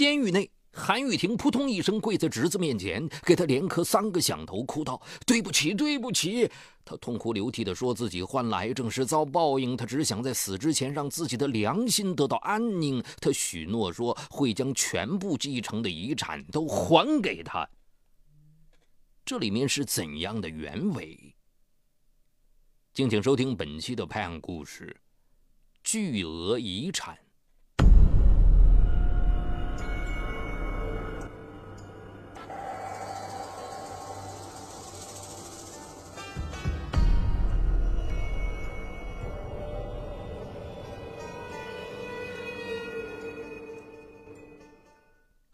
[0.00, 6.50] 监狱内，韩玉婷扑通一声跪在侄子面前，给他连磕三个响头，哭道：“对不起，对不起！”
[6.86, 13.04] 他痛哭流涕地说自己患了癌症是遭报应，他只想在死之前让自己的良心得到安宁。
[13.20, 17.68] 他许诺说会将全部继承的遗产都还给他。
[19.22, 21.36] 这里面是怎样的原委？
[22.94, 24.96] 敬请收听本期的拍案故事：
[25.84, 27.18] 巨额遗产。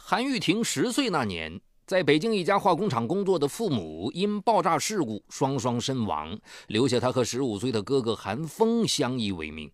[0.08, 6.38] 韩玉婷十岁那年，在北京一家化工厂工作的父母因爆炸事故双双身亡，
[6.68, 9.68] 留下她和十五岁的哥哥韩风相依为命。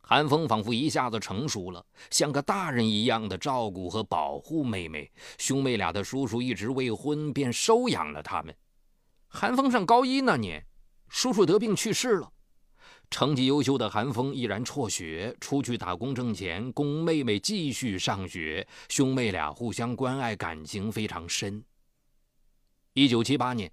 [0.00, 5.12] 韩风仿佛一下子成熟了，像个大人一样的照顾和保护妹妹。
[5.36, 8.56] 兄妹俩的叔叔一直未婚，便收养了他们。
[9.28, 10.64] 韩风上高一那年，
[11.10, 12.32] 叔叔得病去世了。
[13.12, 18.66] 成绩优秀的韩风毅然辍学，出去打工挣钱，供妹妹继续上学。
[18.88, 21.62] 兄妹俩互相关爱，感情非常深。
[22.94, 23.70] 一九七八年，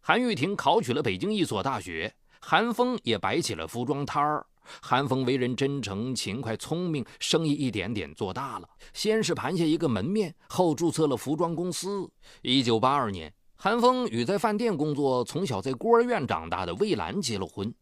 [0.00, 4.46] 韩玉婷考取了北京一所大学，韩风也摆起了服装摊儿。
[4.80, 8.68] 韩风为人真诚、勤快、聪明，生意一点点做大了。
[8.94, 12.08] 先是盘下一个门面，后注册了服装公司。
[12.42, 17.74] 一九八二年，韩风与在饭店工作、从小在孤儿院长大的魏兰结了婚。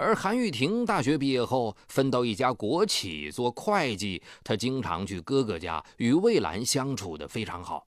[0.00, 7.86] 而韩玉婷大学毕业后分到一家国企做会计，她经常去哥哥家，与魏兰相处的非常好。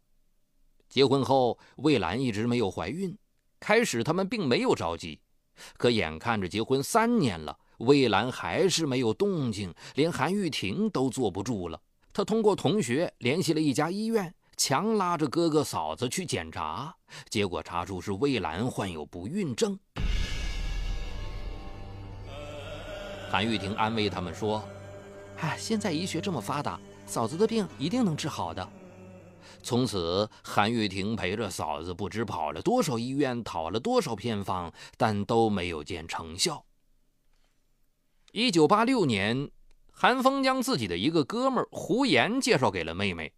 [0.87, 3.17] 结婚后，魏兰一直没有怀孕，
[3.59, 5.19] 开始他们并没有着急，
[5.75, 11.81] 可眼看着结婚三年了，魏兰还是没有动静，连韩玉婷都坐不住了。
[12.13, 16.95] 她通过同学联系了一家医院，强拉着哥哥嫂子去检查，
[17.27, 19.79] 结果查出是魏兰患有不孕症。
[23.33, 24.63] 韩玉婷安慰他们说
[25.41, 28.69] ：“哎，现在医学这么发达，嫂子的病一定能治好的。”
[29.63, 36.63] 从此，韩玉婷陪着嫂子不知跑了多少医院，讨了多少偏方，但都没有见成效。
[38.33, 39.49] 一九八六年，
[39.91, 43.33] 韩风将自己的一个哥们胡岩介绍给了妹妹。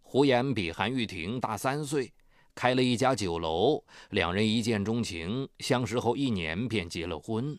[0.00, 2.10] 胡岩比韩玉婷大三岁，
[2.54, 7.58] 开了一家酒楼，两人一见钟情，相识后一年便结了婚。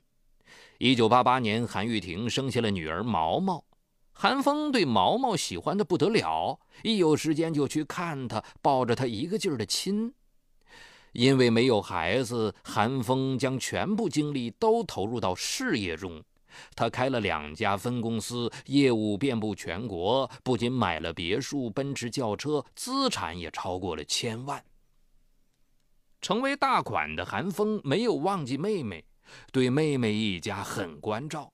[0.77, 3.63] 一九八八年，韩玉婷生下了女儿毛毛。
[4.11, 10.13] 韩风对毛毛喜欢的不得了，一有时间就去看她，抱着她一个劲儿的亲。
[11.13, 16.21] 因为没有孩子，韩风将全部精力都投入到事业中。
[16.75, 24.61] 他开了两家分公司，业务遍布全国，不仅买了别墅、奔驰轿车，资产也超过了千万。
[26.21, 29.05] 成为大款的韩风没有忘记妹妹。
[29.51, 31.51] 对妹妹一家很关照。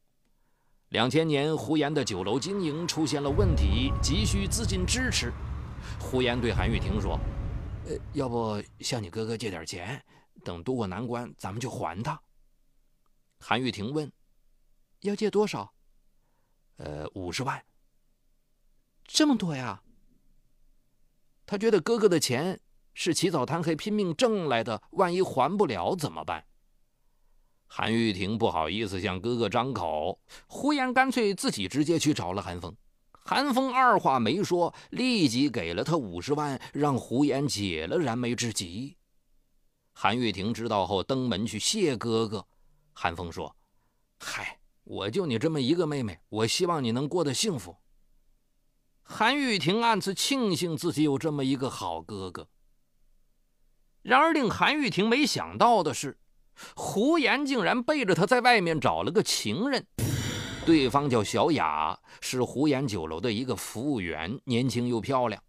[0.89, 5.31] 两千年，胡岩的酒楼经营出现了问题，急需资金支持。
[5.99, 7.17] 胡岩对韩玉婷说
[7.87, 10.03] ：“呃，要不向你哥哥借点钱，
[10.43, 12.21] 等渡过难关，咱们就还他。”
[13.39, 14.11] 韩玉婷问
[15.01, 15.73] ：“要借多少
[16.77, 17.63] ？”“呃，五十万。
[19.07, 19.81] ”“这么多呀？”
[21.47, 22.59] 他觉得哥哥的钱
[22.93, 26.45] 是起早贪黑拼命挣来的，万一还不了怎么办？
[27.73, 32.75] 韩玉婷不好意思向哥哥张口，胡言干脆自己直接去找了韩风。
[33.13, 38.97] 韩风二话没说，立即给了他五十万，让胡言解了燃眉之急。
[39.93, 42.45] 韩玉婷知道后登门去谢哥哥。
[42.91, 43.55] 韩风说
[44.19, 47.77] ：“嗨，我就你这么一个妹妹，我希望你能过得幸福。”
[49.01, 52.49] 韩玉婷暗自庆幸自己有这么一个好哥哥。
[54.01, 56.17] 然而令韩玉婷没想到的是。
[56.75, 59.85] 胡言竟然背着他在外面找了个情人，
[60.65, 65.41] 对方叫小雅，是胡言酒楼的一个服务员，年轻又漂亮。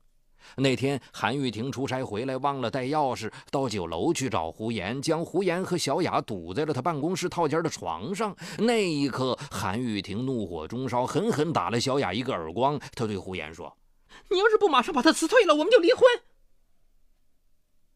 [0.56, 8.37] 那天韩玉婷出差回来，忘了带钥匙，到酒楼去找胡言，将胡言和小雅堵在了他办公室套间的床上。
[8.58, 12.78] 那一刻，韩玉婷怒火中烧，狠狠打了小雅一个耳光。
[12.94, 13.75] 他对胡言说
[14.28, 16.02] ：“你要是不马上把他辞退了，我们就离婚。”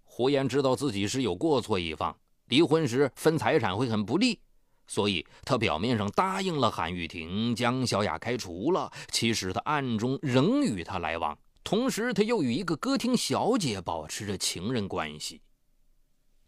[0.04, 2.16] 胡言知道自己是有过错一方。
[2.48, 4.38] 离婚时分财产会很不利，
[4.86, 8.92] 所以他表面上答应了韩玉婷，将小雅开除了。
[9.10, 15.40] 其实他暗中仍与她来往，同时他又与一个歌厅小姐保持着情人关系。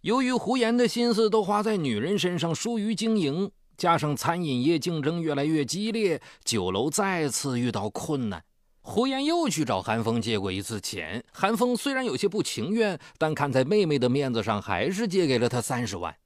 [0.02, 8.44] 由于胡言的心思都花在女人身上，疏于经营，加上餐饮业竞争越来越激烈，酒楼再次遇到困难。
[8.90, 11.22] 胡言又去找韩风借过一次钱。
[11.30, 16.16] 韩风虽然有些不情愿，但看在妹妹的面子上，还是借给了他三十万。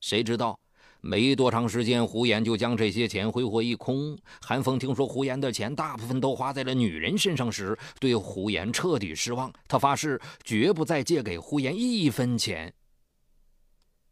[0.00, 0.60] 谁知道
[1.00, 4.16] 没多长时间，胡言就将这些钱挥霍一空。
[4.40, 9.52] 韩风听说胡言的钱大部分都花在了女人身上时，对胡言彻底失望。
[9.66, 12.72] 他发誓绝不再借给胡言一分钱。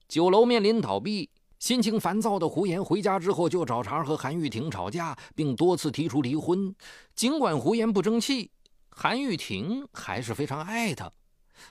[0.09, 1.31] 酒楼面临倒闭。
[1.59, 6.75] 心情烦躁的胡言回家之后，就找茬和韩玉婷吵架，并多次提出离婚。
[7.15, 8.51] 尽管胡言不争气，
[8.91, 11.11] 韩玉婷还是非常爱他。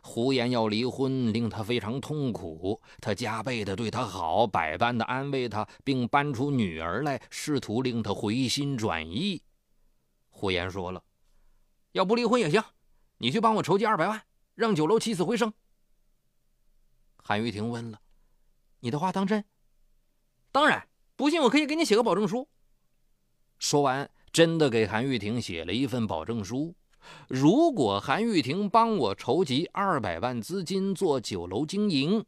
[0.01, 2.81] 胡言要离婚，令他非常痛苦。
[2.99, 9.41] 他加倍的对他好，百般的安慰他，并搬出女儿来，试图令他回心转意。
[10.29, 11.01] 胡言说了
[11.93, 12.61] ：“要不离婚也行，
[13.17, 14.21] 你去帮我筹集二百万，
[14.53, 15.53] 让酒楼起死回生。”
[17.23, 18.01] 韩玉婷问了
[18.81, 19.43] ：“你的话当真？”
[20.51, 22.47] 当然，不信我可以给你写个保证书。
[23.59, 26.75] 说完，真的给韩玉婷写了一份保证书。
[27.27, 32.25] 如果韩玉婷帮我筹集二百万资金做酒楼经营，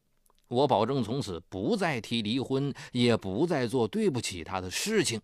[0.48, 5.22] 我保证从此不再提离婚，也不再做对不起她的事情。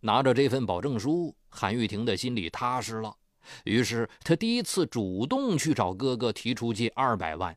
[0.00, 3.16] 拿着这份保证书，韩玉婷的心里踏实了。
[3.64, 7.56] 于是，她第一次主动去找哥哥提出借二百万。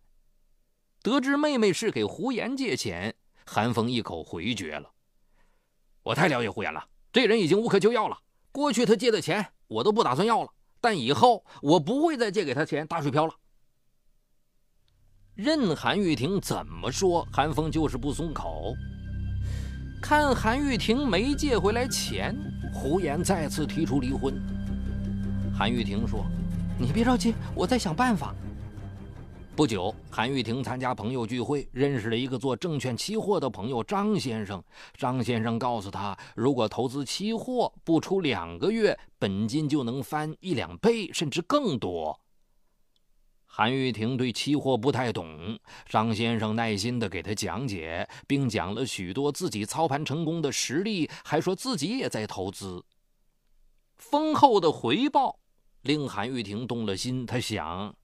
[1.02, 3.16] 得知妹妹是给胡言借钱。
[3.50, 4.90] 韩风一口回绝了。
[6.04, 8.18] 我太了解胡言了，这人已经无可救药了。
[8.52, 10.50] 过去他借的钱我都不打算要了，
[10.82, 13.34] 但以后我不会再借给他钱打水漂了。
[15.34, 18.74] 任韩玉婷怎么说，韩风就是不松口。
[20.02, 22.36] 看韩玉婷没借回来钱，
[22.74, 24.34] 胡言再次提出离婚。
[25.58, 26.26] 韩玉婷说
[26.78, 28.36] ：“你别着急，我在想办法。”
[29.58, 34.64] 不久，韩玉婷参加朋友聚会，认识了一个做证券期货的朋友张先生。
[34.94, 42.22] 张先生告诉他，如果投资期货，不出两个月，本金就能翻一两倍，甚至更多。
[43.48, 45.58] 韩玉婷对期货不太懂，
[45.90, 52.86] 张先生耐心地给他讲解，并讲了许多自己操盘成功的实例，还说自己也在投资。
[53.96, 55.40] 丰厚的回报
[55.82, 57.96] 令韩玉婷动了心，他想。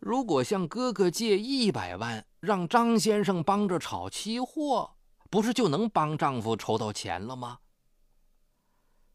[0.00, 4.96] 如果向哥哥借一百万，让张先生帮着炒期货，
[5.30, 7.58] 不是就能帮丈夫筹到钱了吗？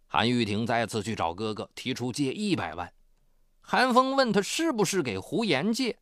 [0.07, 2.93] 韩玉婷再次去找哥哥，提出借一百万。
[3.59, 5.99] 韩风问他是不是给胡言借，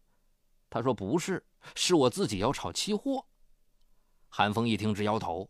[0.70, 1.44] 他说不是，
[1.74, 3.26] 是我自己要炒期货。
[4.30, 5.50] 韩风一听直摇头：“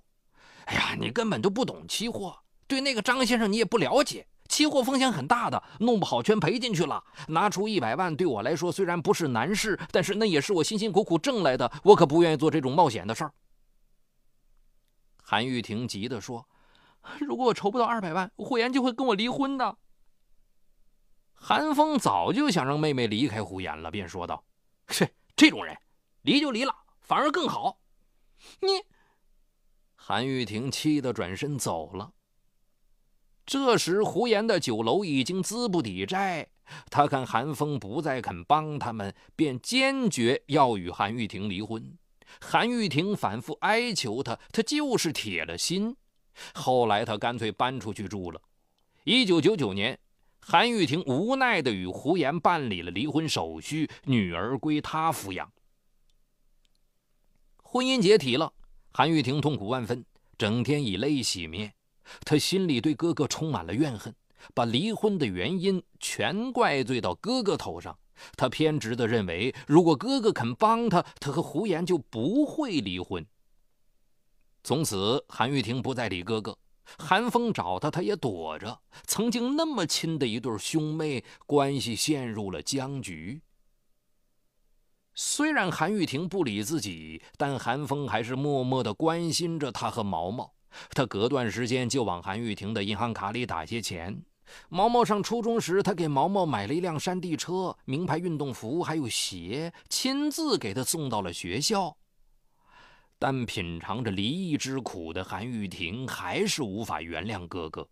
[0.65, 7.03] 哎呀，你根本就不懂期货，对那个张先生你也不了解。”期货风险很大的，弄不好全赔进去了。
[7.27, 13.33] 拿出一百万对我来说虽然不是难事，但是那也是我辛辛苦苦挣来的，我可不愿意做这种冒险的事儿。
[15.21, 16.47] 韩玉婷急地说
[17.19, 19.77] ：“如果我筹不到二百万，胡言就会跟我离婚的。”
[21.33, 24.43] 韩风早就想让妹妹离开胡言了，便说道
[24.89, 25.75] ：“是这种人，
[26.21, 27.79] 离就离了，反而更好。”
[28.61, 28.83] 你，
[29.95, 32.11] 韩玉婷气得转身走了。
[33.45, 36.47] 这时，胡言的酒楼已经资不抵债。
[36.89, 41.95] 他看韩风不再肯帮他们，便坚决要与韩玉婷离婚。
[42.41, 45.95] 韩玉婷反复哀求他，他就是铁了心。
[46.55, 48.41] 后来，他干脆搬出去住了。
[49.03, 49.99] 一九九九年，
[50.39, 55.51] 韩玉婷无奈地与胡言办理了离婚手续，女儿归他抚养。
[57.61, 58.51] 婚姻解体了，
[58.91, 60.03] 韩玉婷痛苦万分，
[60.35, 61.73] 整天以泪洗面。
[62.23, 64.13] 他心里对哥哥充满了怨恨，
[64.53, 67.97] 把离婚的原因全怪罪到哥哥头上。
[68.37, 73.25] 他偏执地认为，如果哥哥肯帮他，他和胡言就不会离婚。
[74.63, 76.57] 从此，韩玉婷不再理哥哥，
[76.97, 78.79] 韩风找他，他也躲着。
[79.05, 83.41] 曾经那么亲的一对兄妹，关系陷入了僵局。
[85.13, 90.54] 虽然韩玉婷不理自己，但韩风还是默默地关心着他和毛毛。
[90.91, 94.23] 他隔段时间就往韩玉婷的银行卡里打些钱。
[94.69, 101.97] 毛毛上初中时，他给毛毛买了一辆山地车、名牌运动服，还有鞋，亲自给他送到了学校。
[103.17, 107.87] 但品尝着离异之苦的韩玉婷还是无法原谅哥哥。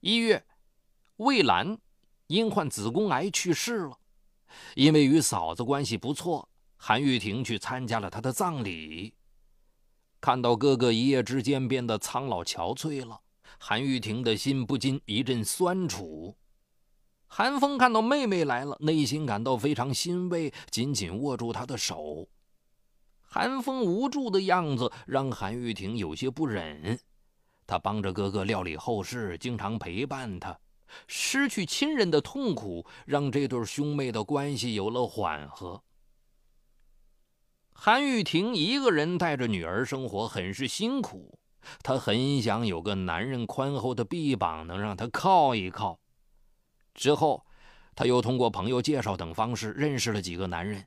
[0.00, 0.44] 一月，
[1.18, 1.78] 魏兰
[2.26, 3.98] 因患子宫癌去世了。
[4.74, 9.14] 因为与嫂子关系不错，韩玉婷去参加了她的葬礼。
[10.24, 13.20] 看到哥哥一夜之间变得苍老憔悴了，
[13.58, 16.34] 韩玉婷的心不禁一阵酸楚。
[17.26, 22.26] 韩风看到妹妹来了，内心感到非常欣慰，紧紧握住她的手。
[23.20, 26.98] 韩风无助的样子让韩玉婷有些不忍。
[27.66, 30.58] 他帮着哥哥料理后事，经常陪伴他。
[31.06, 35.82] 失去亲人的痛苦，让这对兄妹的关系有了缓和。
[37.74, 41.38] 韩玉婷一个人带着女儿生活，很是辛苦。
[41.82, 45.98] 她很想有个男人宽厚的臂膀，能让她靠一靠。
[46.94, 47.44] 之后，
[47.94, 50.86] 她又通过朋友介绍等方式认识了几个男人，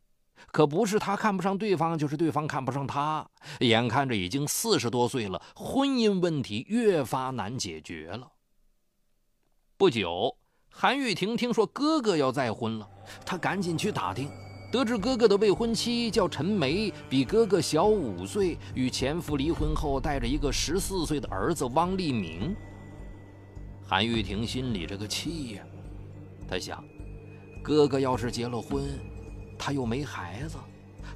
[0.52, 3.30] 可不是她看不上对方，就是对方看不上她。
[3.60, 8.32] 眼看着已经四十多岁了，婚姻问题越发难解决了。
[9.78, 10.38] 不久，
[10.72, 12.90] 韩玉婷听说哥哥要再婚了，
[13.26, 14.32] 她赶紧去打听，
[14.70, 22.54] 得知哥哥的未婚妻叫陈梅，比哥哥小五岁，与前夫离婚后带着一个十四岁的儿子汪立明。
[23.88, 25.64] 韩玉婷心里这个气呀，
[26.50, 26.84] 她想，
[27.64, 28.84] 哥哥要是结了婚，
[29.58, 30.58] 他又没孩子，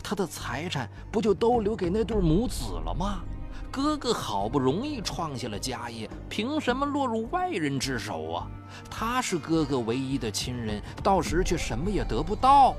[0.02, 3.22] 他的财产不就都留给那对母子了吗？
[3.70, 8.48] 哥哥好不容易创下了家业，凭什么落入外人之手啊？
[8.90, 12.76] 他是哥哥唯一的亲人，到时却什么也得不到。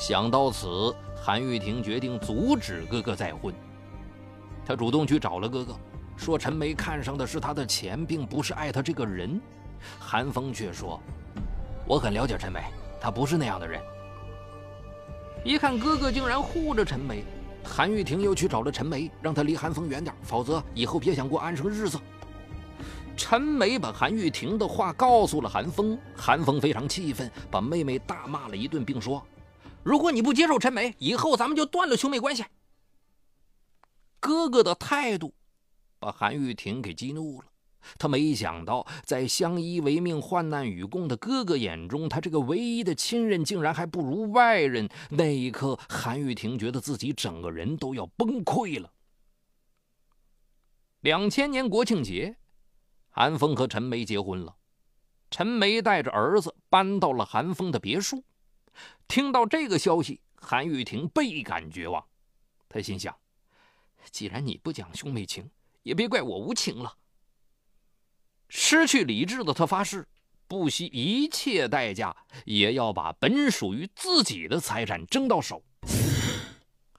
[0.00, 3.54] 想到此，韩玉婷决定阻止哥哥再婚。
[4.64, 5.74] 她主动去找了哥哥，
[6.16, 9.38] 说陈梅看上的是他的钱，并不是爱他这个人。
[9.98, 10.98] 韩风却说
[11.86, 12.62] ：“我很了解陈梅，
[12.98, 13.78] 她不是那样的人。”
[15.44, 17.22] 一看哥哥竟然护着陈梅。
[17.62, 22.00] 韩玉婷又去找了陈梅，让她离韩风远点，否则以后别想过安生日子。
[23.18, 29.22] 陈梅把韩玉婷的话告诉了韩风，韩风非常气愤，把妹妹大骂了一顿，并说
[29.82, 32.44] ：“如果你不接受陈梅，以后咱们就断了兄妹关系。”
[34.20, 35.34] 哥哥的态度
[35.98, 37.46] 把韩玉婷给激怒了。
[37.98, 44.86] 他没想到，在相依为命、患难与共的哥哥眼中，他这个唯一的亲人竟然还不如外人。
[45.08, 48.92] 那一刻，韩玉婷觉得自己整个人都要崩溃了。
[51.00, 52.36] 两千年国庆节，
[53.08, 54.56] 韩风和陈梅结婚了。
[55.30, 58.22] 陈梅带着儿子搬到了韩风的别墅。
[59.08, 62.04] 听到这个消息，韩玉婷倍感绝望。
[62.68, 63.16] 她心想：
[64.10, 65.50] 既然你不讲兄妹情，
[65.82, 66.96] 也别怪我无情了。
[68.48, 70.08] 失去理智的他发誓，
[70.48, 75.62] 不惜一切代价也要把本属于自己的财产争到手。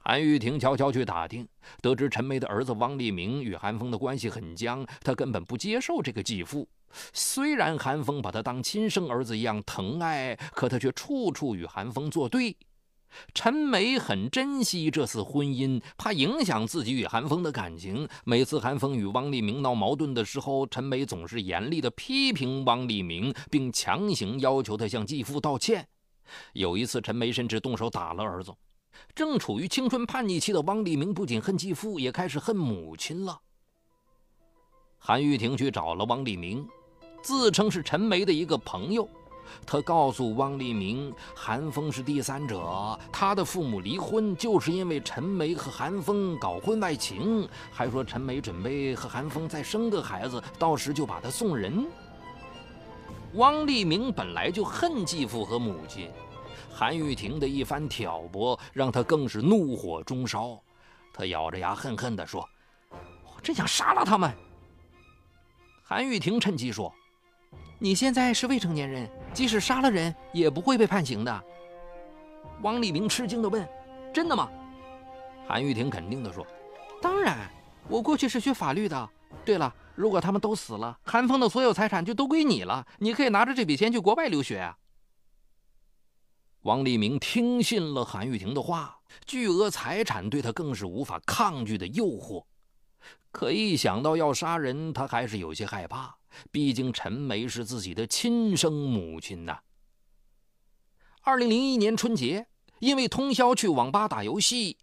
[0.03, 1.47] 韩玉婷悄悄去打听，
[1.81, 6.67] 得知陈梅的儿子汪立明与韩风的关系很僵，他根本不接受这个继父。
[7.13, 12.57] 虽然韩风把他当亲生儿子一样疼爱，可他却处处与韩风作对。
[13.33, 18.07] 陈梅很珍惜这次婚姻，怕影响自己与韩风的感情。
[18.23, 25.85] 每次韩风与汪立明闹矛盾的时候，陈梅总是严厉地批评汪立明，并强行要求他向继父道歉。
[26.53, 28.53] 有一次，陈梅甚至动手打了儿子。
[29.13, 33.41] 正处于青春叛逆期的汪立明不仅恨继父，也开始恨母亲了。
[34.97, 36.65] 韩玉婷去找了汪立明，
[37.21, 39.07] 自称是陈梅的一个朋友。
[39.65, 51.85] 他告诉汪立明，韩风是第三者，他的父母离婚就是因为陈梅和韩风搞婚外情，还说陈梅准备和韩风再生个孩子，到时就把他送人。
[53.33, 56.09] 汪立明本来就恨继父和母亲，
[56.73, 60.59] 韩玉婷的一番挑拨让他更是怒火中烧，
[61.13, 62.47] 他咬着牙恨恨地说
[63.27, 64.31] ：“我真想杀了他们。”
[65.83, 66.91] 韩玉婷趁机说。
[67.79, 71.43] 你现在是未成年人，即使杀了人也不会被判刑的。
[72.61, 73.67] 王立明吃惊地问
[74.13, 74.47] ：“真的吗？”
[75.49, 76.45] 韩玉婷肯定地说
[77.01, 77.49] ：“当然，
[77.87, 79.09] 我过去是学法律的。
[79.43, 84.77] 对了，如果他们都死了，韩风的所有财产就都归你了，你可以拿着这笔钱去国外留学啊。”
[86.61, 92.45] 王立明听信了韩玉婷的话，巨额财产对他更是无法抗拒的诱惑。
[93.31, 96.17] 可一想到要杀人，他还是有些害怕。
[96.51, 99.59] 毕竟陈梅是自己的亲生母亲呐。
[101.21, 102.47] 二零零一年春节，
[102.79, 104.77] 因为通宵去网吧打游戏，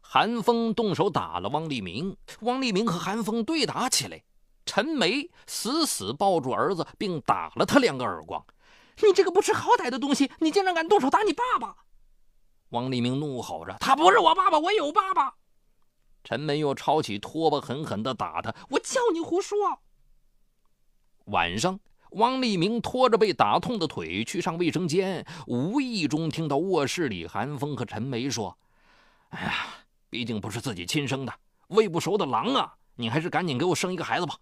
[0.00, 2.16] 韩风动手打了汪立明。
[2.40, 4.22] 汪立明和韩风对打起来，
[4.64, 8.44] 陈梅死死抱住儿子，并打了他两个耳光。
[9.02, 11.76] 你这个不识好歹的东西，你竟然敢动手打你爸爸！
[12.70, 15.34] 汪立明怒吼着：“他不是我爸爸，我有爸爸！”
[16.24, 18.54] 陈梅又抄起拖把，狠狠地打他。
[18.70, 19.80] 我叫你胡说！
[21.26, 21.78] 晚上，
[22.12, 28.56] 汪立明拖着被打痛的腿去上卫生间，无意中听到卧室里韩风和陈梅说
[29.30, 29.66] ：“哎呀，
[30.10, 31.34] 毕竟不是自己亲生的，
[31.68, 32.76] 喂不熟的狼啊！
[32.96, 34.36] 你还是赶紧给我生一个孩子吧。”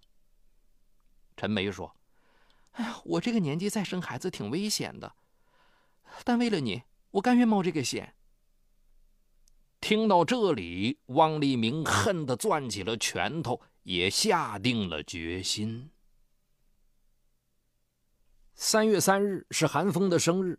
[1.37, 1.95] 陈梅说
[2.73, 5.13] ：“哎呀，我这个年纪再生孩子挺危险的，
[6.25, 6.83] 但为了你，
[7.13, 8.15] 我甘愿冒这个险。”
[9.81, 15.91] 听到这里，汪立明恨得攥起了拳头，也下定了决心。
[18.55, 20.59] 三月三日是韩风的生日，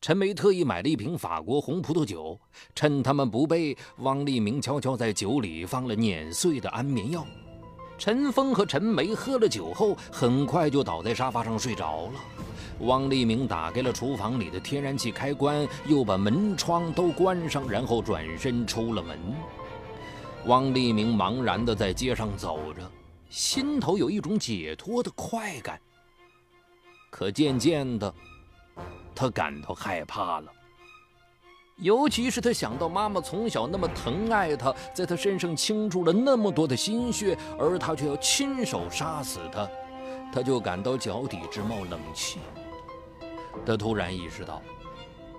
[0.00, 2.40] 陈梅特意买了一瓶法国红葡萄酒，
[2.74, 7.26] 趁他们不备，汪立明悄悄在酒里放了碾碎的安眠药。
[7.98, 12.20] 陈峰和陈梅喝了酒后，很快就倒在沙发上睡着了。
[12.80, 19.18] 汪立明打开了厨房里的天然气开关，又把门窗都关上，然后转身出了门。
[20.46, 22.90] 汪立明茫然地在街上走着，
[23.28, 25.78] 心头有一种解脱的快感。
[27.10, 28.14] 可渐渐的，
[29.14, 30.50] 他感到害怕了。
[31.76, 39.68] 尤其是他想到妈妈从小那么疼爱他，在他身上倾注了那么多的心血，而他却要亲手杀死他，
[40.32, 42.38] 他就感到脚底直冒冷气。
[43.64, 44.62] 他突然意识到，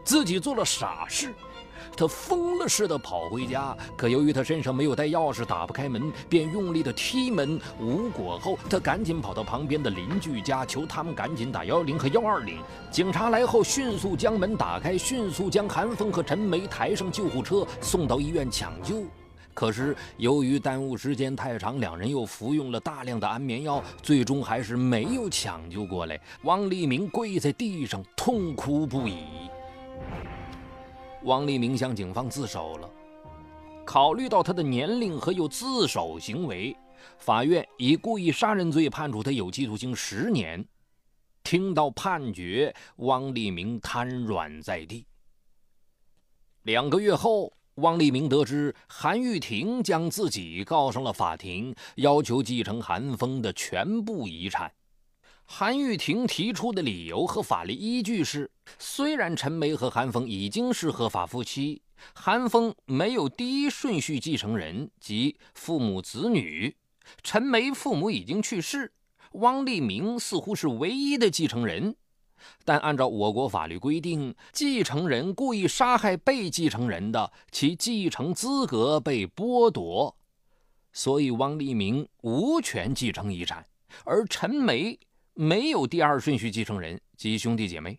[0.03, 1.33] 自己做了傻事。
[1.97, 7.59] 他疯了似的跑回家，可由于他身上没有带钥匙，打不开门，便用力的踢门。
[7.79, 12.61] 无果后，他赶紧跑到旁边的邻居家，求他们赶紧打幺幺零和幺二零。
[12.91, 19.03] 警察来后，迅速将门打开，迅速将韩风和陈梅抬上救护车，送到医院抢救。
[19.53, 26.19] 可是由于耽误时间太长，两人又服用了大量的安眠药，最终还是没有抢救过来。
[26.43, 29.23] 王立明跪在地上痛哭不已。
[31.23, 32.89] 王立明向警方自首了。
[33.85, 36.75] 考虑到他的年龄和有自首行为，
[37.17, 40.65] 法院以故意杀人罪判处他有期徒刑十年。
[41.43, 45.05] 听到判决，汪立明瘫软在地。
[46.63, 47.51] 两个月后，
[47.81, 54.71] 汪立明得知韩玉婷将自己告上了法庭，要求继承韩风的全部遗产。
[55.45, 61.81] 韩玉婷提出的理由和法律依据是：虽然陈梅和韩风已经是合法夫妻，
[62.13, 66.77] 韩风没有第一顺序继承人及父母子女，
[67.23, 68.93] 陈梅父母已经去世，
[69.33, 71.95] 汪立明似乎是唯一的继承人。
[72.63, 80.15] 但按照我国法律规定，继承人故意杀害被继承人的，其继承资格被剥夺，
[80.93, 83.65] 所以汪立明无权继承遗产，
[84.05, 84.99] 而陈梅。
[85.33, 87.97] 没有第二顺序继承人及兄弟姐妹，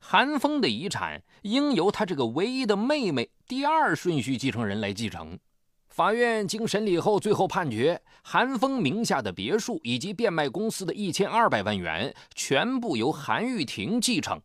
[0.00, 5.38] 韩风的遗产应由他这个唯一的妹妹第二顺序继承人来继承。
[5.94, 14.42] 法院经审理后，最后判决韩风名下的别墅以及变卖公司的一千二百万元全部由韩玉婷继承。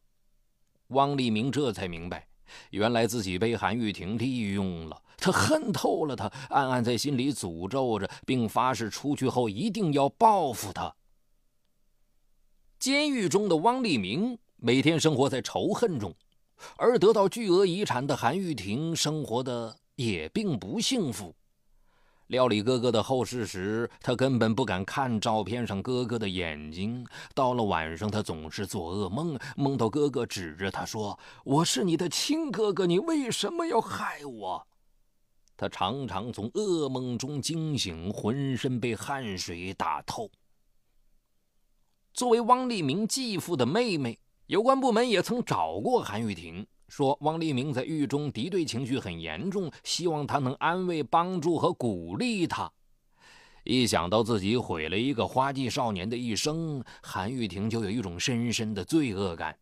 [0.90, 2.28] 汪立明这才明白，
[2.70, 10.94] 原来自己被韩玉婷利用了，他恨透了他，暗暗在心里诅咒着，并发誓出去后一定要报复他。
[12.78, 16.14] 监狱中的汪立明每天生活在仇恨中，
[16.78, 21.34] 而得到巨额遗产的韩玉婷生活的也并不幸福。
[22.30, 27.04] 料理哥哥的后事时，他根本不敢看照片上哥哥的眼睛。
[27.34, 34.68] 到了晚上，他总是做噩梦，梦到哥哥指着他说：“我是你的亲哥哥，你为什么要害我？”
[35.58, 40.30] 他常常从噩梦中惊醒，浑身被汗水打透。
[42.14, 52.70] 作为汪立明继父的妹妹，有关部门也曾找过韩玉婷，说汪立明在狱中敌对情绪很严重，希望他能安慰、帮助和鼓励他。
[53.64, 59.56] 一想到自己毁了一个花季少年的一生，韩玉婷就有一种深深的罪恶感。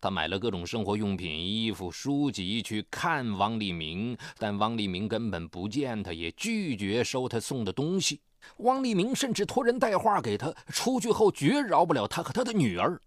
[0.00, 8.20] 他买了各种生活用品、衣服、书籍去看汪立明，但汪立明根本不见他，也拒绝收他送的东西。
[8.60, 12.98] 汪立明甚至托人带话给他，出去后绝饶不了他和他的女儿。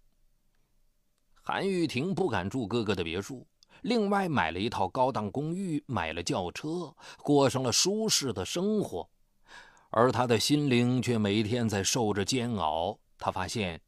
[1.44, 3.46] 韩玉婷不敢住哥哥的别墅，
[3.82, 9.08] 另外买了一套高档公寓，买了轿车，过上了舒适的生活。
[9.90, 12.98] 而他的心灵却每天在受着煎熬。
[13.18, 13.80] 他发现，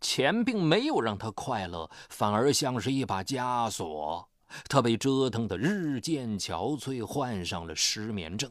[0.00, 4.30] 钱并没有让他快乐，反而像是一把枷锁。
[4.68, 8.50] 他被折腾得日渐憔悴，患上了失眠症。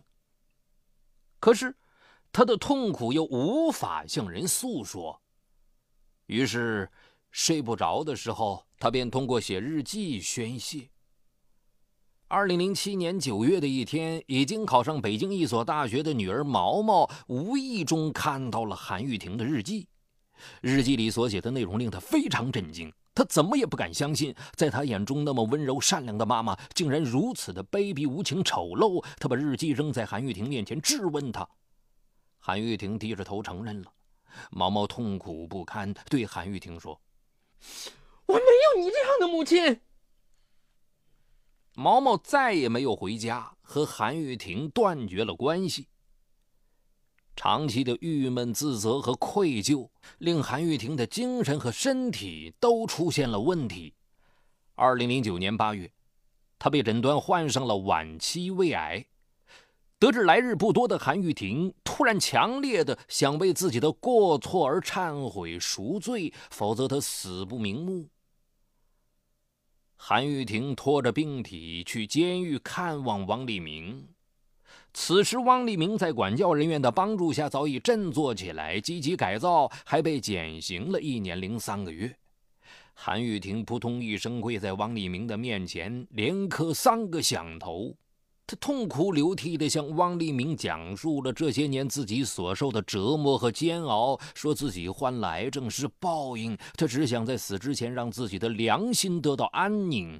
[1.40, 1.76] 可是。
[2.32, 5.20] 他的痛苦又无法向人诉说，
[6.28, 6.88] 于是
[7.32, 10.90] 睡不着的时候，他便通过写日记宣泄。
[12.28, 19.88] 二零零七年九月的一天，已经考上北京一所大学的女儿毛毛，无意中看到了韩玉婷的日记。
[20.62, 29.04] 日记里所写的内容令她非常震惊，她怎么也不敢相信，在她眼中那么温柔善良的妈妈，竟然如此的卑鄙无情丑陋。
[29.20, 31.48] 她把日记扔在韩玉婷面前，质问她。
[32.38, 33.92] 韩玉婷低着头承认了，
[34.52, 37.02] 毛毛痛苦不堪，对韩玉婷说
[38.26, 39.82] ：“我没有你这样的母亲。”
[41.76, 45.88] 毛毛再也没有回家，和韩玉婷断绝了关系。
[47.36, 53.94] 长期的郁闷、自责和愧疚，令韩玉婷的精神和身体都出现了问题。
[54.76, 55.90] 二零零九年八月，
[56.58, 59.06] 她被诊断患上了晚期胃癌。
[60.00, 68.08] 得知来日不多的韩玉婷，突然强烈的想为自己的过错而忏悔赎罪，否则她死不瞑目。
[69.98, 74.08] 韩玉婷拖着病体去监狱看望王立明。
[74.94, 82.16] 此时，汪立明在管教人员的帮助下早已振作起来，积极改造，还被减刑了一年零三个月。
[82.94, 87.98] 韩玉婷扑通一声跪在汪立明的面前，连磕三个响头。
[88.50, 100.20] 他痛哭流涕地向汪立明讲述了这些年自己所受的折磨和煎熬，说自己患了癌症是报应，他只想在死之前让自己的良心得到安宁。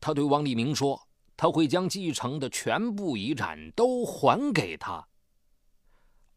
[0.00, 1.00] 他对汪立明说
[1.38, 5.06] ：“他会将继承的全部遗产都还给他。”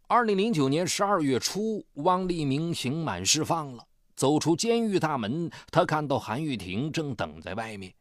[0.07, 3.83] 二零零九年十二月初，汪立明刑满释放了，
[4.15, 7.91] 走出监狱大门，他看到韩玉婷正等在外面。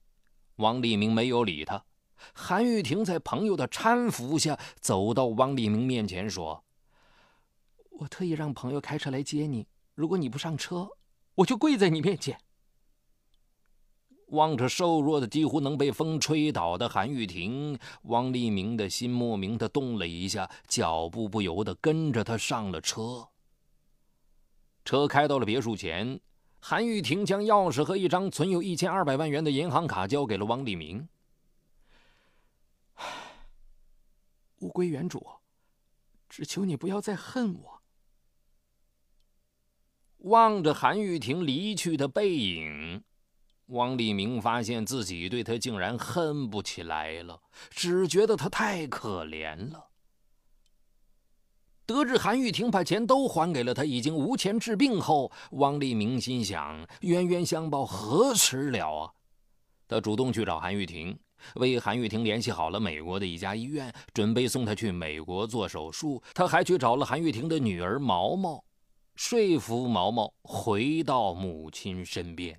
[0.56, 1.82] 汪立明没有理他。
[2.32, 6.64] 韩玉婷在朋友的搀扶下走到汪立明面前，说
[8.00, 9.66] ：“我特意让朋友开车来接你。
[9.94, 10.88] 如果你不上车，
[11.36, 12.38] 我就跪在你面前。”
[14.28, 23.28] 望着瘦弱的、几乎能被风吹倒的韩玉婷，汪立明的心莫名的动了一下，脚步不由得跟着他上了车。
[24.84, 26.18] 车开到了别墅前，
[26.58, 31.06] 韩玉婷将钥匙和一张存有一千二百万元的银行卡交给了汪立明。
[34.64, 35.24] 物归原主，
[36.26, 37.82] 只求你不要再恨我。
[40.18, 43.04] 望着韩玉婷离去的背影，
[43.66, 49.90] 汪立明发现自己对她竟然恨不起来了，只觉得她太可怜了。
[51.84, 59.12] 得知韩玉婷把钱都还给了他，已经无钱治病后，汪立明心想：冤冤相报何时了啊？
[59.86, 61.18] 他主动去找韩玉婷。
[61.54, 66.22] 为韩玉婷联系好了美国的一家医院，准备送她去美国做手术。
[66.34, 68.64] 他还去找了韩玉婷的女儿毛毛，
[69.16, 72.58] 说服毛毛回到母亲身边。